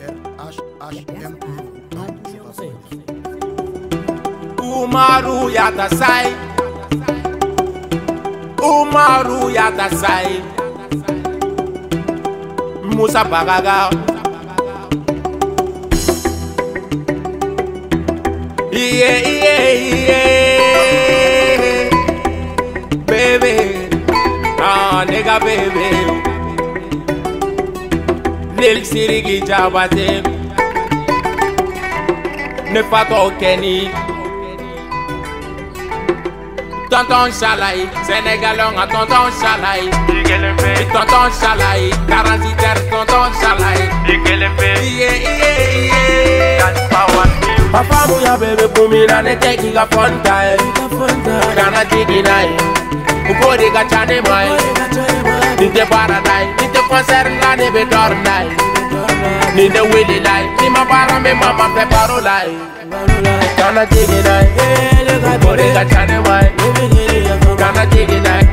É, 0.00 0.06
acho, 0.38 0.62
acho 0.80 0.94
sai, 0.94 1.04
é 1.08 1.28
no 1.28 1.38
campo. 1.38 1.46
O 8.62 8.84
marulhada 8.86 9.88
sai. 9.90 10.42
Sai. 11.06 11.22
Musa 12.96 13.24
bagaga. 13.24 13.90
iê 18.72 19.12
iê 19.32 19.56
iê, 19.90 20.22
Baby. 23.06 23.56
Ah, 24.60 25.04
nega 25.04 25.38
baby. 25.40 26.03
Lil 28.64 28.80
Sirigi 28.82 29.44
Jabate 29.46 30.22
Ne 32.72 32.82
fato 32.84 33.30
Kenny 33.38 33.90
Tonton 36.88 37.28
Chalaï, 37.38 37.86
Sénégalon 38.06 38.72
à 38.78 38.86
Tonton 38.86 39.28
Chalaï 39.38 39.90
Tonton 40.94 41.28
Chalaï, 41.38 41.90
48 42.08 42.64
heures 42.64 42.82
Tonton 42.90 43.26
Chalaï 43.38 43.82
Yeah, 44.08 45.16
yeah, 45.16 45.52
yeah 46.58 46.74
Papa 47.70 48.06
Mouya 48.08 48.38
bébé 48.38 48.66
pour 48.74 48.88
me 48.88 49.06
na 49.06 49.20
ne 49.20 49.34
teki 49.34 49.72
ga 49.72 49.86
fonta 49.90 50.36
eh 50.54 50.56
Kana 51.54 51.84
tiki 51.84 52.22
na 52.22 52.44
eh 52.44 53.30
Uko 53.30 53.56
de 53.58 53.68
ga 53.74 53.84
chane 53.90 54.22
mai 54.26 54.48
Nite 55.60 55.84
paradise, 55.88 56.73
concert 56.94 57.28
la 57.42 57.54
ne 57.56 57.66
be 57.74 57.82
dor 57.92 58.12
nai 58.26 58.46
Nite 59.56 59.80
willy 59.92 60.18
lai, 60.26 60.42
ni 60.60 60.68
ma 60.74 60.82
para 60.90 61.18
me 61.24 61.32
mama 61.34 61.66
preparo 61.74 62.18
lai 62.26 62.48
Kana 63.58 63.82
eh 63.82 65.34
Uko 65.34 65.56
de 65.58 65.66
ga 65.74 65.82
chane 65.90 66.18
mai 66.26 66.46
Kana 67.60 67.82
tiki 67.90 68.18
na 68.26 68.43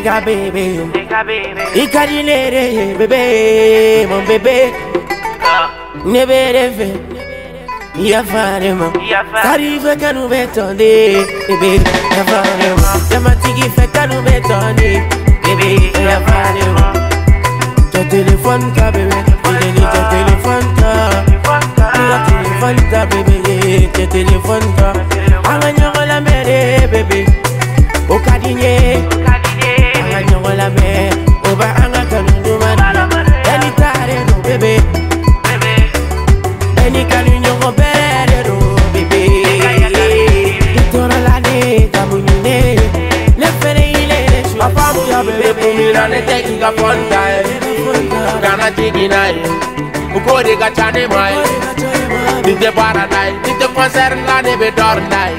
Nigga 0.00 0.20
baby, 0.24 0.80
ikadilere 1.74 2.96
bébé, 2.96 4.06
mon 4.08 4.22
bébé, 4.26 4.72
ne 6.06 6.24
bérefé, 6.24 6.88
ya 7.98 8.24
farema, 8.24 8.90
kari 9.42 9.78
fe 9.78 9.96
kanu 10.00 10.26
betone, 10.26 10.92
bébé, 11.48 11.72
ya 12.16 12.24
farema, 12.30 12.90
yamatigi 13.12 13.68
fe 13.76 13.86
kanu 13.92 14.22
betone, 14.22 14.90
bébé, 15.44 15.92
ya 16.08 16.18
farema, 16.26 16.86
ton 17.92 18.04
téléphone 18.08 18.72
ka 18.74 18.88
est 18.88 19.08
ton 19.92 20.02
téléphone 20.14 20.68
ka, 20.80 20.92
ton 21.34 22.18
téléphone 22.26 22.80
ka. 22.90 23.00
Bébé, 23.10 23.88
ton 23.92 24.06
téléphone 24.06 24.68
ka, 24.78 24.79
ga 46.60 46.70
fonta 46.78 47.20
eh 47.30 47.44
Kana 48.42 48.70
tiki 48.76 49.08
na 49.08 49.28
eh 49.28 50.16
Uko 50.16 50.42
de 50.42 50.54
ga 50.56 50.68
chane 50.76 51.06
mai. 51.08 51.34
Nite 52.44 52.70
paradise, 52.74 53.36
nite 53.46 53.66
concert 53.74 54.16
la 54.26 54.40
ne 54.40 54.56
be 54.56 54.70
dor 54.78 54.98
nai. 55.12 55.32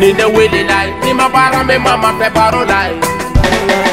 Nite 0.00 0.24
willy 0.34 0.62
lai, 0.64 0.86
ni 1.04 1.12
ma 1.12 1.28
para 1.28 1.62
me 1.64 1.76
mama 1.78 2.10
preparo 2.18 2.62
lai 2.66 2.92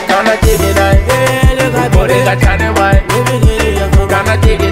Kana 0.08 0.36
tiki 0.44 0.72
na 0.78 0.86
eh 0.92 1.88
Uko 1.88 2.08
de 2.08 2.18
ga 2.28 2.36
chane 2.44 2.70
mai 2.78 2.98
Kana 4.12 4.38
tiki 4.42 4.70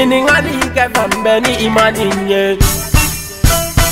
ɲininkali 0.00 0.52
kɛ 0.74 0.84
fɛn 0.94 1.12
bɛɛ 1.24 1.40
ni 1.44 1.52
i 1.66 1.68
ma 1.76 1.84
nin 1.96 2.28
ye 2.30 2.42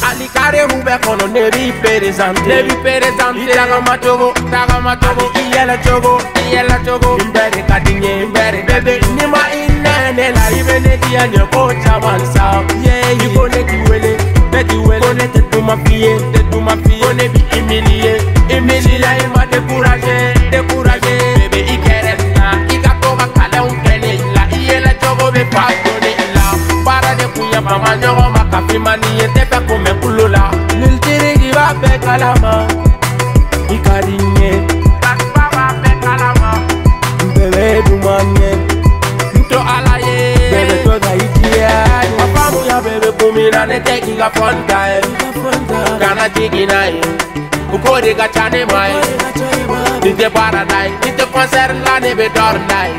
alikare 0.08 0.62
mu 0.70 0.76
bɛ 0.86 0.94
kɔnɔ 1.04 1.24
ne 1.34 1.42
b'i 1.54 1.72
perezante 1.82 2.46
ne 2.48 2.56
b'i 2.66 2.76
perezante 2.84 3.40
i 3.44 3.46
tagama 3.56 3.94
cogo 4.04 4.28
tagama 4.52 4.92
cogo 5.02 5.24
i 5.40 5.42
yɛlɛ 5.54 5.76
cogo 5.84 6.12
i 6.40 6.42
yɛlɛ 6.54 6.76
cogo 6.86 7.10
n 7.24 7.28
bɛɛ 7.34 7.48
de 7.54 7.60
ka 7.68 7.76
di 7.84 7.92
n 7.92 8.02
ye 8.02 8.12
n 8.24 8.32
bɛɛ 8.34 8.48
de 8.54 8.60
bebe 8.68 8.94
ni 9.16 9.24
ma 9.32 9.42
i 9.52 9.60
nɛɛ 9.84 10.08
ne 10.16 10.26
la 10.36 10.44
i 10.58 10.60
bɛ 10.68 10.76
ne 10.84 10.92
diya 11.02 11.22
ɲɛ 11.32 11.42
ko 11.52 11.60
caman 11.84 12.22
sa 12.32 12.37
marinye 33.98 34.52
mbele 37.30 37.78
edumanye 37.78 38.50
nto 39.40 39.60
alaye 39.76 40.34
bebe 40.50 40.76
toda 40.84 41.14
ikiyani 41.14 42.10
mafamu 42.18 42.66
ya 42.68 42.80
bebe 42.80 43.10
kumira 43.12 43.66
netekinga 43.66 44.30
fontae. 44.30 45.00
Kana 46.00 46.28
chikinaye 46.30 47.00
ukodika 47.74 48.28
chane 48.28 48.64
mae. 48.64 48.94
Ninde 50.02 50.30
paradai 50.30 50.90
ninde 51.04 51.24
konser 51.32 51.74
la 51.84 52.00
nebe 52.00 52.28
dornai 52.28 52.90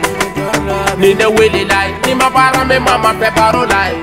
ninde 0.98 1.26
wili 1.26 1.66
lai 1.66 1.94
nima 2.06 2.30
parame 2.30 2.80
mama 2.80 3.14
peparo 3.14 3.66
lai 3.66 3.94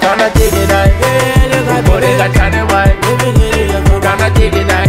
kana 0.00 0.30
chikinai 0.30 0.92
ukodika 1.80 2.28
chane 2.28 2.62
mae. 2.70 2.94
kana 4.02 4.30
chikinai 4.30 4.87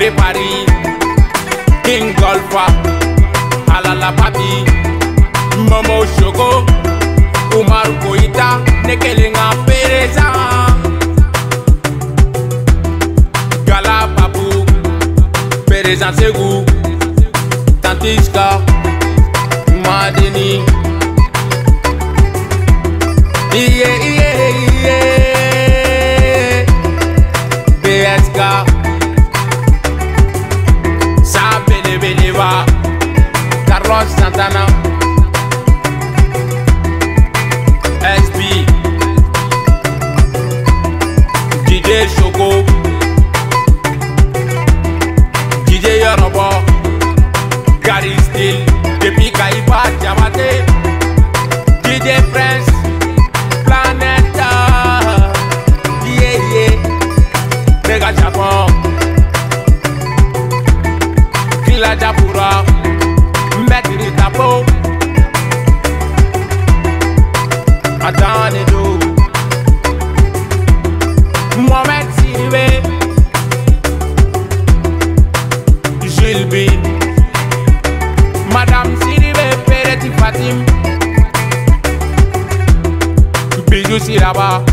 de 0.00 0.10
Paris, 0.12 0.64
King 1.84 2.14
Golfa, 2.16 2.66
Alala 3.76 4.12
Papi, 4.16 4.64
Momo 5.68 6.04
Shoko, 6.16 6.64
Umar 7.54 7.86
Koita, 8.00 8.48
Nekelinga 8.86 9.50
Pereza, 9.66 10.26
Gala 13.66 14.08
Papu, 14.16 14.64
Pereza 15.66 16.12
Segu, 16.14 16.64
Tantiska, 17.82 18.58
Madeni, 19.84 20.64
Yeah, 23.52 24.04
yeah, 24.04 24.48
yeah. 24.84 26.64
BSK 27.82 28.69
George 34.00 34.12
Santana. 34.16 34.64
SB. 38.00 38.64
DJ 41.66 42.08
Shoko. 42.14 42.64
DJ 45.66 46.00
Yorobo. 46.02 46.48
Gary 47.82 48.16
Steel, 48.24 48.64
Depuis 49.00 49.32
Kaifa 49.32 49.90
Diamate. 50.00 50.64
DJ 51.82 52.22
Prince. 52.32 52.70
Planeta. 53.66 54.50
Yeah, 56.06 56.38
yeah. 56.54 57.86
Mega 57.86 58.12
Japan. 58.14 58.69
ane 68.50 68.64
do. 68.64 68.82
Mouamed 71.68 72.08
Siribe 72.16 72.82
Jules 76.02 76.44
B. 76.50 76.66
Madame 78.52 78.96
Siribe 79.02 79.46
Pereti 79.66 80.10
Fatim. 80.18 80.64
Bijou 83.68 84.00
Siraba 84.00 84.69